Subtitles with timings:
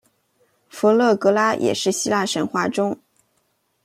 [0.67, 2.97] 佛勒格拉也是希腊神话中。